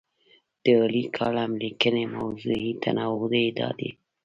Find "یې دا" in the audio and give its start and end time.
3.41-3.69